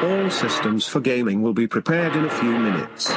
[0.00, 3.10] All systems for gaming will be prepared in a few minutes.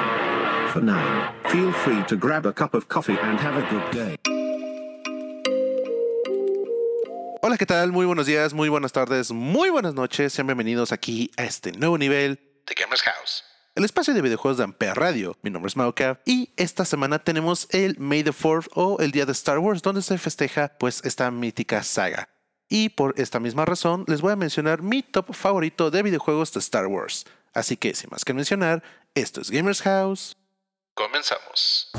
[0.73, 4.15] For now, feel free to grab a cup of coffee and have a good day.
[7.43, 7.91] Hola, ¿qué tal?
[7.91, 10.33] Muy buenos días, muy buenas tardes, muy buenas noches.
[10.33, 13.43] Sean bienvenidos aquí a este nuevo nivel de Gamers House.
[13.75, 15.37] El espacio de videojuegos de Ampere Radio.
[15.43, 19.27] Mi nombre es Mauka y esta semana tenemos el May the 4th o el Día
[19.27, 22.27] de Star Wars donde se festeja pues esta mítica saga.
[22.71, 26.61] Y por esta misma razón les voy a mencionar mi top favorito de videojuegos de
[26.61, 27.25] Star Wars.
[27.53, 28.81] Así que sin más que mencionar,
[29.13, 30.37] esto es Gamers House.
[30.93, 31.91] Comenzamos.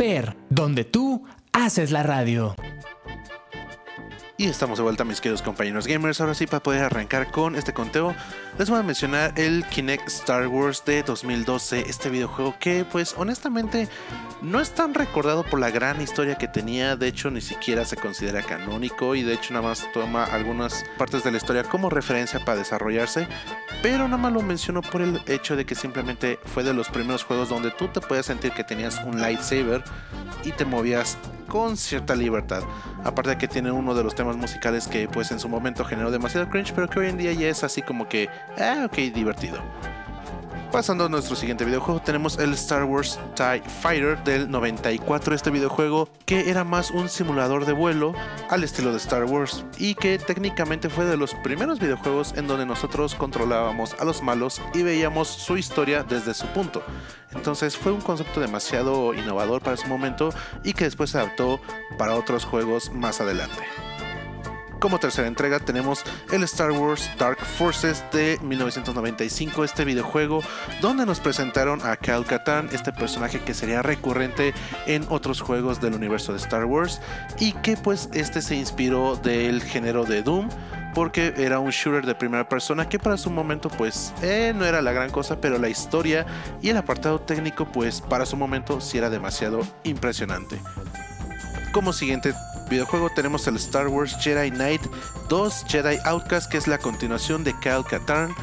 [0.00, 2.54] Amper, donde tú haces la radio.
[4.40, 6.18] Y estamos de vuelta, mis queridos compañeros gamers.
[6.18, 8.14] Ahora sí, para poder arrancar con este conteo,
[8.58, 11.80] les voy a mencionar el Kinect Star Wars de 2012.
[11.80, 13.86] Este videojuego que, pues, honestamente,
[14.40, 16.96] no es tan recordado por la gran historia que tenía.
[16.96, 19.14] De hecho, ni siquiera se considera canónico.
[19.14, 23.28] Y de hecho, nada más toma algunas partes de la historia como referencia para desarrollarse.
[23.82, 27.24] Pero nada más lo menciono por el hecho de que simplemente fue de los primeros
[27.24, 29.84] juegos donde tú te puedes sentir que tenías un lightsaber
[30.44, 31.18] y te movías
[31.50, 32.62] con cierta libertad.
[33.04, 36.10] Aparte de que tiene uno de los temas musicales que pues en su momento generó
[36.10, 39.58] demasiado cringe, pero que hoy en día ya es así como que, ah, ok, divertido.
[40.72, 45.34] Pasando a nuestro siguiente videojuego, tenemos el Star Wars TIE Fighter del 94.
[45.34, 48.14] Este videojuego que era más un simulador de vuelo
[48.50, 52.66] al estilo de Star Wars y que técnicamente fue de los primeros videojuegos en donde
[52.66, 56.84] nosotros controlábamos a los malos y veíamos su historia desde su punto.
[57.32, 60.30] Entonces fue un concepto demasiado innovador para su momento
[60.62, 61.60] y que después se adaptó
[61.98, 63.89] para otros juegos más adelante.
[64.80, 70.42] Como tercera entrega tenemos el Star Wars Dark Forces de 1995, este videojuego
[70.80, 74.54] donde nos presentaron a Cal Katarn, este personaje que sería recurrente
[74.86, 77.02] en otros juegos del universo de Star Wars
[77.38, 80.48] y que pues este se inspiró del género de Doom
[80.94, 84.80] porque era un shooter de primera persona que para su momento pues eh, no era
[84.80, 86.24] la gran cosa, pero la historia
[86.62, 90.58] y el apartado técnico pues para su momento sí era demasiado impresionante.
[91.72, 92.34] Como siguiente
[92.70, 94.80] videojuego tenemos el Star Wars Jedi Knight
[95.28, 98.34] 2 Jedi Outcast, que es la continuación de Cal Katarn,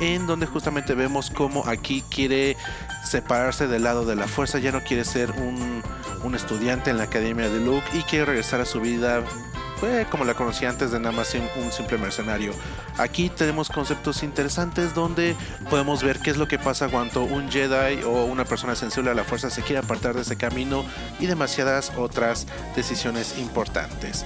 [0.00, 2.56] en donde justamente vemos cómo aquí quiere
[3.04, 5.82] separarse del lado de la fuerza, ya no quiere ser un
[6.24, 9.22] un estudiante en la academia de Luke y quiere regresar a su vida
[9.82, 12.52] fue como la conocía antes de nada más un simple mercenario.
[12.98, 15.34] Aquí tenemos conceptos interesantes donde
[15.70, 19.14] podemos ver qué es lo que pasa cuando un Jedi o una persona sensible a
[19.14, 20.84] la fuerza se quiere apartar de ese camino
[21.18, 22.46] y demasiadas otras
[22.76, 24.24] decisiones importantes.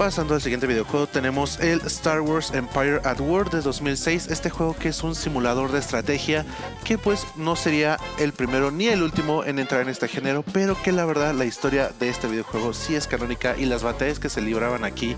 [0.00, 4.74] Pasando al siguiente videojuego tenemos el Star Wars Empire at War de 2006, este juego
[4.74, 6.46] que es un simulador de estrategia
[6.84, 10.74] que pues no sería el primero ni el último en entrar en este género, pero
[10.82, 14.30] que la verdad la historia de este videojuego sí es canónica y las batallas que
[14.30, 15.16] se libraban aquí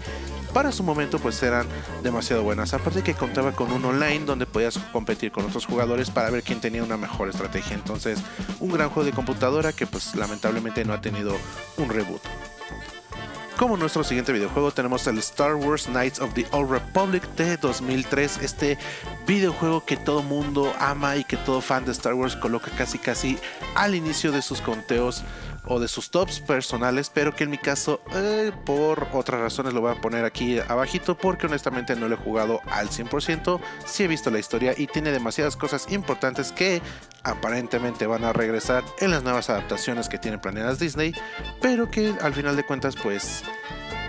[0.52, 1.68] para su momento pues eran
[2.02, 2.74] demasiado buenas.
[2.74, 6.60] Aparte que contaba con un online donde podías competir con otros jugadores para ver quién
[6.60, 7.74] tenía una mejor estrategia.
[7.74, 8.18] Entonces
[8.58, 11.36] un gran juego de computadora que pues lamentablemente no ha tenido
[11.76, 12.20] un reboot.
[13.62, 18.38] Como nuestro siguiente videojuego tenemos el Star Wars Knights of the Old Republic de 2003,
[18.38, 18.76] este
[19.24, 23.38] videojuego que todo mundo ama y que todo fan de Star Wars coloca casi casi
[23.76, 25.22] al inicio de sus conteos
[25.66, 29.80] o de sus tops personales, pero que en mi caso eh, por otras razones lo
[29.80, 34.08] voy a poner aquí abajito porque honestamente no lo he jugado al 100%, sí he
[34.08, 36.82] visto la historia y tiene demasiadas cosas importantes que
[37.22, 41.14] aparentemente van a regresar en las nuevas adaptaciones que tienen planeadas Disney,
[41.60, 43.42] pero que al final de cuentas pues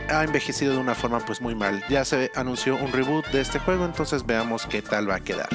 [0.09, 1.83] ha envejecido de una forma pues muy mal.
[1.89, 5.49] Ya se anunció un reboot de este juego, entonces veamos qué tal va a quedar.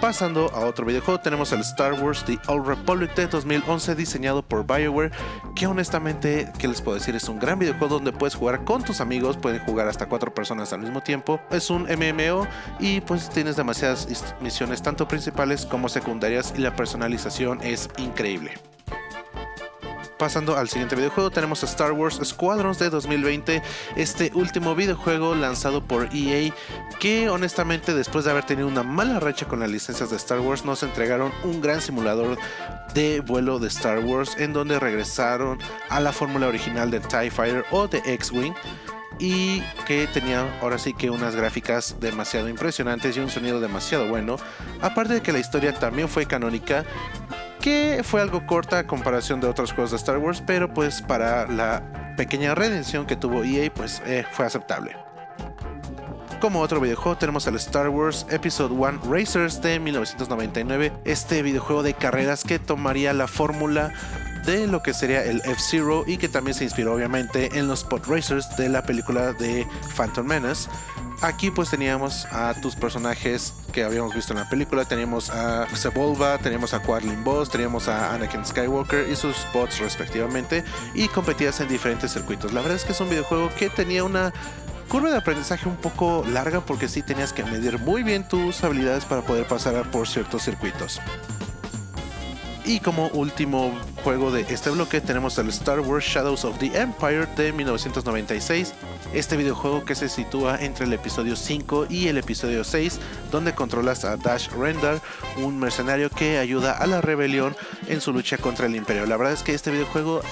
[0.00, 4.66] Pasando a otro videojuego, tenemos el Star Wars The Old Republic de 2011 diseñado por
[4.66, 5.10] BioWare,
[5.54, 7.16] que honestamente, ¿qué les puedo decir?
[7.16, 10.72] Es un gran videojuego donde puedes jugar con tus amigos, pueden jugar hasta cuatro personas
[10.74, 11.40] al mismo tiempo.
[11.50, 12.46] Es un MMO
[12.78, 14.06] y pues tienes demasiadas
[14.40, 18.52] misiones tanto principales como secundarias y la personalización es increíble.
[20.18, 23.62] Pasando al siguiente videojuego, tenemos Star Wars Squadrons de 2020,
[23.96, 26.54] este último videojuego lanzado por EA,
[26.98, 30.64] que honestamente después de haber tenido una mala racha con las licencias de Star Wars,
[30.64, 32.38] nos entregaron un gran simulador
[32.94, 35.58] de vuelo de Star Wars, en donde regresaron
[35.90, 38.54] a la fórmula original de TIE Fighter o de X-Wing
[39.18, 44.36] y que tenía ahora sí que unas gráficas demasiado impresionantes y un sonido demasiado bueno.
[44.80, 46.84] Aparte de que la historia también fue canónica
[47.66, 51.48] que fue algo corta a comparación de otros juegos de Star Wars, pero pues para
[51.48, 54.96] la pequeña redención que tuvo EA, pues eh, fue aceptable.
[56.40, 61.94] Como otro videojuego tenemos el Star Wars Episode 1 Racers de 1999, este videojuego de
[61.94, 63.92] carreras que tomaría la fórmula
[64.44, 68.06] de lo que sería el F-Zero y que también se inspiró obviamente en los Spot
[68.06, 69.66] Racers de la película de
[69.96, 70.70] Phantom Menace.
[71.22, 74.84] Aquí pues teníamos a tus personajes que habíamos visto en la película.
[74.84, 80.62] Teníamos a Sebulba, teníamos a Quadlin Boss, teníamos a Anakin Skywalker y sus bots respectivamente.
[80.94, 82.52] Y competías en diferentes circuitos.
[82.52, 84.32] La verdad es que es un videojuego que tenía una
[84.88, 89.06] curva de aprendizaje un poco larga porque sí tenías que medir muy bien tus habilidades
[89.06, 91.00] para poder pasar por ciertos circuitos.
[92.66, 93.72] Y como último
[94.02, 98.74] juego de este bloque tenemos el Star Wars Shadows of the Empire de 1996.
[99.12, 102.98] Este videojuego que se sitúa entre el episodio 5 y el episodio 6,
[103.30, 105.00] donde controlas a Dash Rendar,
[105.38, 107.56] un mercenario que ayuda a la rebelión
[107.88, 109.06] en su lucha contra el imperio.
[109.06, 110.22] La verdad es que este videojuego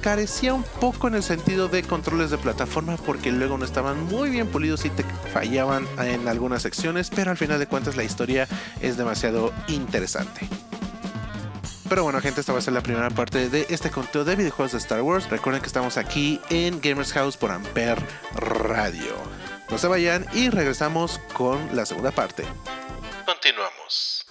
[0.00, 4.30] carecía un poco en el sentido de controles de plataforma porque luego no estaban muy
[4.30, 8.48] bien pulidos y te fallaban en algunas secciones, pero al final de cuentas la historia
[8.80, 10.48] es demasiado interesante.
[11.92, 14.72] Pero bueno, gente, esta va a ser la primera parte de este conteo de videojuegos
[14.72, 15.28] de Star Wars.
[15.28, 18.00] Recuerden que estamos aquí en Gamers House por Ampere
[18.34, 19.14] Radio.
[19.68, 22.44] No se vayan y regresamos con la segunda parte.
[23.26, 24.24] Continuamos.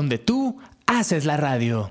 [0.00, 1.90] Donde tú haces la radio.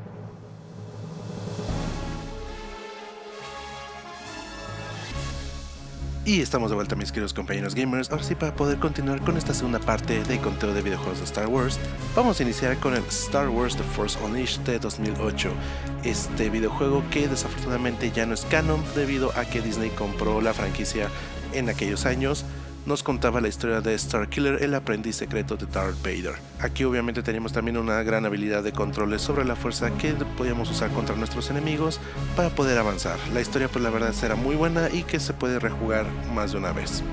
[6.26, 9.54] Y estamos de vuelta mis queridos compañeros gamers, ahora sí para poder continuar con esta
[9.54, 11.80] segunda parte de conteo de videojuegos de Star Wars,
[12.16, 15.52] vamos a iniciar con el Star Wars The Force Unleashed de 2008,
[16.04, 21.10] este videojuego que desafortunadamente ya no es canon debido a que Disney compró la franquicia
[21.54, 22.44] en aquellos años,
[22.86, 26.36] nos contaba la historia de Starkiller, el aprendiz secreto de Darth Vader.
[26.60, 30.90] Aquí obviamente teníamos también una gran habilidad de controles sobre la fuerza que podíamos usar
[30.92, 32.00] contra nuestros enemigos
[32.36, 33.18] para poder avanzar.
[33.34, 36.58] La historia pues la verdad era muy buena y que se puede rejugar más de
[36.58, 37.04] una vez.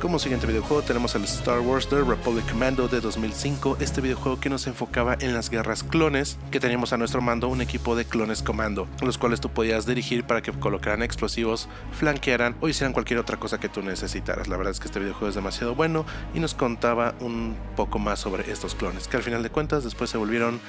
[0.00, 4.48] Como siguiente videojuego tenemos el Star Wars The Republic Commando de 2005, este videojuego que
[4.48, 8.44] nos enfocaba en las guerras clones, que teníamos a nuestro mando un equipo de clones
[8.44, 13.38] comando, los cuales tú podías dirigir para que colocaran explosivos, flanquearan o hicieran cualquier otra
[13.38, 14.46] cosa que tú necesitaras.
[14.46, 18.20] La verdad es que este videojuego es demasiado bueno y nos contaba un poco más
[18.20, 20.60] sobre estos clones, que al final de cuentas después se volvieron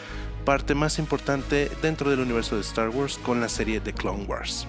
[0.44, 4.66] parte más importante dentro del universo de Star Wars con la serie de Clone Wars.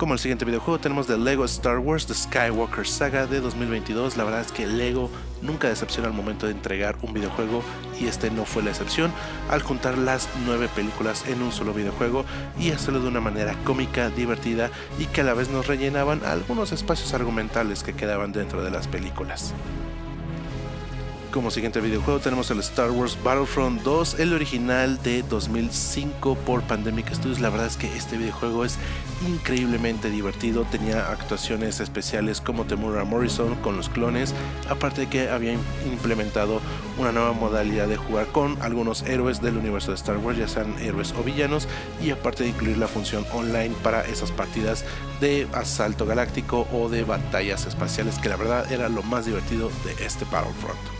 [0.00, 4.16] Como el siguiente videojuego tenemos The Lego Star Wars The Skywalker Saga de 2022.
[4.16, 5.10] La verdad es que Lego
[5.42, 7.62] nunca decepciona al momento de entregar un videojuego
[8.00, 9.12] y este no fue la excepción
[9.50, 12.24] al juntar las nueve películas en un solo videojuego
[12.58, 16.72] y hacerlo de una manera cómica, divertida y que a la vez nos rellenaban algunos
[16.72, 19.52] espacios argumentales que quedaban dentro de las películas.
[21.32, 27.14] Como siguiente videojuego tenemos el Star Wars Battlefront 2, el original de 2005 por Pandemic
[27.14, 27.38] Studios.
[27.38, 28.78] La verdad es que este videojuego es
[29.24, 34.34] increíblemente divertido, tenía actuaciones especiales como Temura Morrison con los clones,
[34.68, 35.52] aparte de que había
[35.86, 36.60] implementado
[36.98, 40.74] una nueva modalidad de jugar con algunos héroes del universo de Star Wars, ya sean
[40.80, 41.68] héroes o villanos,
[42.02, 44.84] y aparte de incluir la función online para esas partidas
[45.20, 50.04] de asalto galáctico o de batallas espaciales, que la verdad era lo más divertido de
[50.04, 50.99] este Battlefront.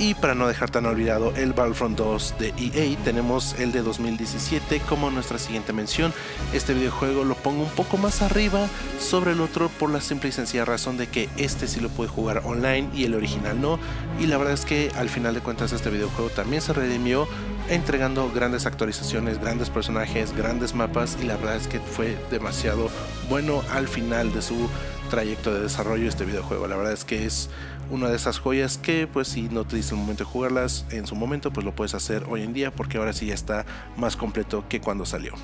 [0.00, 4.80] Y para no dejar tan olvidado el Battlefront 2 de EA, tenemos el de 2017
[4.88, 6.14] como nuestra siguiente mención.
[6.54, 8.66] Este videojuego lo pongo un poco más arriba
[8.98, 12.08] sobre el otro por la simple y sencilla razón de que este sí lo puede
[12.08, 13.78] jugar online y el original no.
[14.18, 17.28] Y la verdad es que al final de cuentas este videojuego también se redimió
[17.68, 22.88] entregando grandes actualizaciones, grandes personajes, grandes mapas y la verdad es que fue demasiado
[23.28, 24.66] bueno al final de su
[25.10, 26.66] trayecto de desarrollo este videojuego.
[26.66, 27.50] La verdad es que es
[27.90, 31.06] una de esas joyas que pues si no te dice el momento de jugarlas en
[31.06, 34.16] su momento pues lo puedes hacer hoy en día porque ahora sí ya está más
[34.16, 35.34] completo que cuando salió.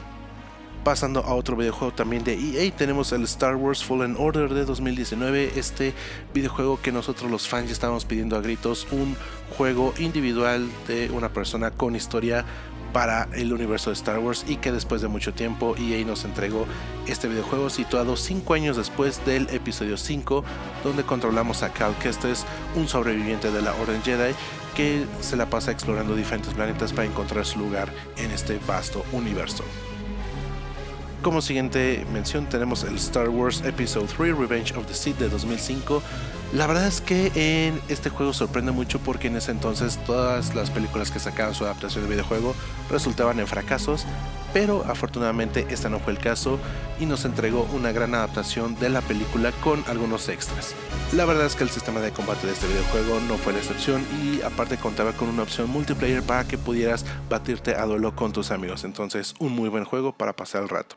[0.84, 5.54] Pasando a otro videojuego también de EA, tenemos el Star Wars Fallen Order de 2019,
[5.56, 5.92] este
[6.32, 9.16] videojuego que nosotros los fans ya estábamos pidiendo a gritos, un
[9.58, 12.44] juego individual de una persona con historia
[12.96, 16.64] para el universo de Star Wars y que después de mucho tiempo EA nos entregó
[17.06, 20.42] este videojuego situado 5 años después del episodio 5
[20.82, 24.32] donde controlamos a Cal Kestis, un sobreviviente de la Orden Jedi
[24.74, 29.62] que se la pasa explorando diferentes planetas para encontrar su lugar en este vasto universo.
[31.22, 36.02] Como siguiente mención tenemos el Star Wars Episode 3 Revenge of the Sith de 2005.
[36.52, 40.70] La verdad es que en este juego sorprende mucho porque en ese entonces todas las
[40.70, 42.54] películas que sacaban su adaptación de videojuego
[42.88, 44.06] resultaban en fracasos,
[44.54, 46.60] pero afortunadamente este no fue el caso
[47.00, 50.74] y nos entregó una gran adaptación de la película con algunos extras.
[51.12, 54.06] La verdad es que el sistema de combate de este videojuego no fue la excepción
[54.22, 58.52] y aparte contaba con una opción multiplayer para que pudieras batirte a duelo con tus
[58.52, 60.96] amigos, entonces un muy buen juego para pasar el rato.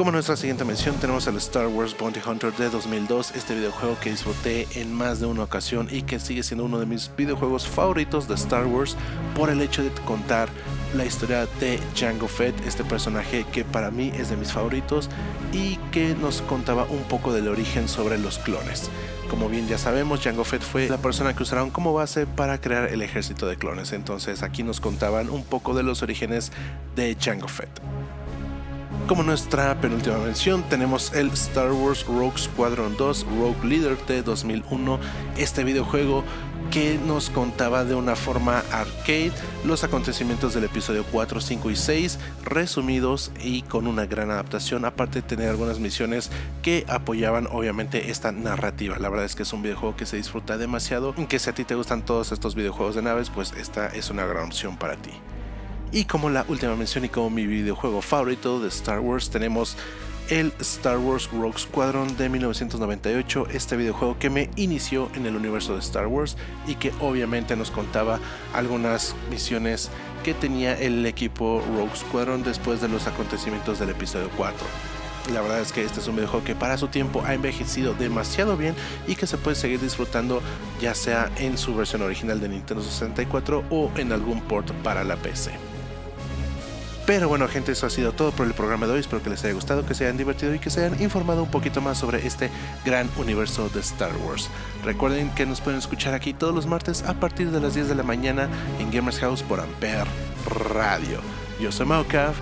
[0.00, 4.08] Como nuestra siguiente mención tenemos el Star Wars Bounty Hunter de 2002, este videojuego que
[4.08, 8.26] disfruté en más de una ocasión y que sigue siendo uno de mis videojuegos favoritos
[8.26, 8.96] de Star Wars
[9.36, 10.48] por el hecho de contar
[10.94, 15.10] la historia de Jango Fett, este personaje que para mí es de mis favoritos
[15.52, 18.88] y que nos contaba un poco del origen sobre los clones.
[19.28, 22.88] Como bien ya sabemos, Jango Fett fue la persona que usaron como base para crear
[22.88, 26.52] el ejército de clones, entonces aquí nos contaban un poco de los orígenes
[26.96, 27.68] de Jango Fett.
[29.10, 35.00] Como nuestra penúltima mención tenemos el Star Wars Rogue Squadron 2 Rogue Leader de 2001,
[35.36, 36.22] este videojuego
[36.70, 39.32] que nos contaba de una forma arcade
[39.64, 45.22] los acontecimientos del episodio 4, 5 y 6 resumidos y con una gran adaptación, aparte
[45.22, 46.30] de tener algunas misiones
[46.62, 48.96] que apoyaban obviamente esta narrativa.
[49.00, 51.64] La verdad es que es un videojuego que se disfruta demasiado, que si a ti
[51.64, 55.10] te gustan todos estos videojuegos de naves, pues esta es una gran opción para ti.
[55.92, 59.76] Y como la última mención y como mi videojuego favorito de Star Wars tenemos
[60.28, 65.74] el Star Wars Rogue Squadron de 1998, este videojuego que me inició en el universo
[65.74, 66.36] de Star Wars
[66.68, 68.20] y que obviamente nos contaba
[68.54, 69.90] algunas misiones
[70.22, 74.64] que tenía el equipo Rogue Squadron después de los acontecimientos del episodio 4.
[75.34, 78.56] La verdad es que este es un videojuego que para su tiempo ha envejecido demasiado
[78.56, 78.76] bien
[79.08, 80.40] y que se puede seguir disfrutando
[80.80, 85.16] ya sea en su versión original de Nintendo 64 o en algún port para la
[85.16, 85.69] PC.
[87.10, 89.00] Pero bueno, gente, eso ha sido todo por el programa de hoy.
[89.00, 91.50] Espero que les haya gustado, que se hayan divertido y que se hayan informado un
[91.50, 92.52] poquito más sobre este
[92.84, 94.48] gran universo de Star Wars.
[94.84, 97.96] Recuerden que nos pueden escuchar aquí todos los martes a partir de las 10 de
[97.96, 100.08] la mañana en Gamers House por Ampere
[100.68, 101.20] Radio.
[101.58, 102.36] Yo soy Maucav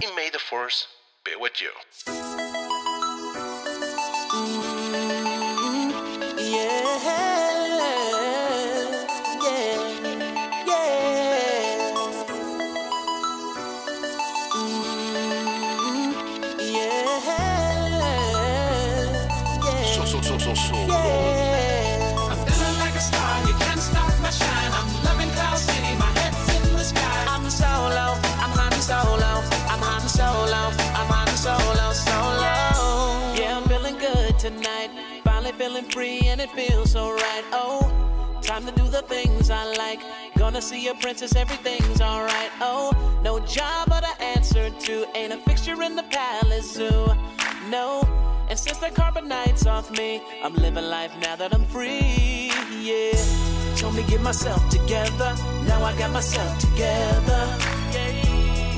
[0.00, 0.88] y may the force
[1.24, 1.70] be with you.
[1.92, 2.10] So,
[35.70, 37.44] feeling free and it feels so right.
[37.52, 40.00] Oh, time to do the things I like.
[40.36, 42.50] Gonna see a princess, everything's alright.
[42.60, 42.90] Oh,
[43.22, 47.06] no job but an answer to ain't a fixture in the palace zoo.
[47.68, 48.02] No.
[48.48, 52.50] And since the carbonite's off me, I'm living life now that I'm free.
[52.80, 53.76] Yeah.
[53.76, 55.34] Told me get myself together.
[55.66, 57.69] Now I got myself together.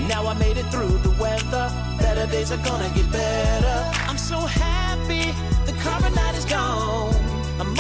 [0.08, 1.70] Now I made it through the weather.
[1.98, 3.90] Better days are gonna get better.
[4.08, 5.26] I'm so happy
[5.66, 7.14] the carbonite is gone.
[7.60, 7.74] I'm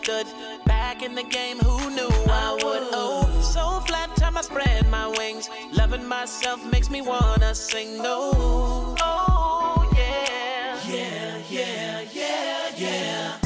[0.00, 0.26] misunderstood.
[0.66, 2.88] Back in the game, who knew I would?
[2.92, 5.48] Oh, so flat time I spread my wings.
[5.72, 7.98] Loving myself makes me wanna sing.
[7.98, 8.94] No.
[9.00, 10.78] Oh, yeah.
[10.88, 13.38] Yeah, yeah, yeah, yeah.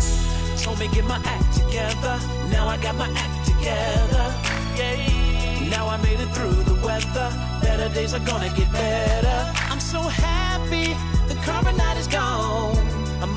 [0.56, 2.18] Told me get my act together.
[2.50, 4.26] Now I got my act together.
[4.76, 5.68] Yeah.
[5.70, 7.30] Now I made it through the weather.
[7.62, 9.52] Better days are gonna get better.
[9.70, 10.88] I'm so happy
[11.28, 12.76] the carbonite is gone.
[13.22, 13.36] I'm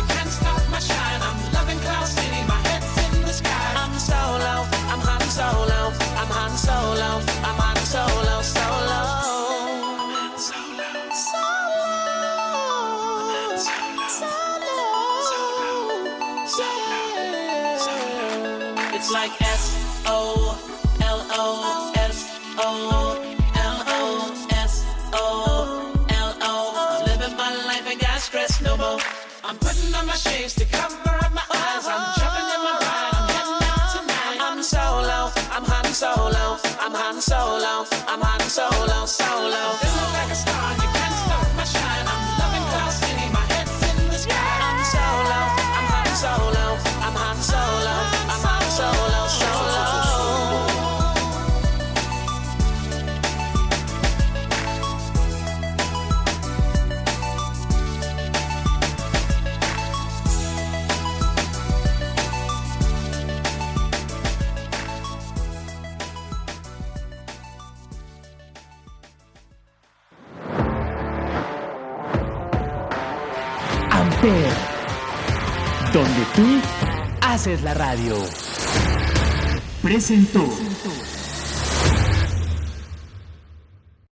[38.59, 39.07] I'm Han Solo.
[39.07, 39.73] Solo.
[39.79, 40.60] Feeling like a star.
[77.51, 78.15] Haces la radio.
[79.81, 80.47] Presentó.